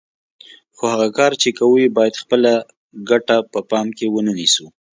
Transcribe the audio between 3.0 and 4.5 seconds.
ګټه په پام کې ونه